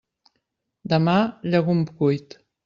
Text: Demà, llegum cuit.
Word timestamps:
Demà, 0.93 1.15
llegum 1.57 1.85
cuit. 2.01 2.39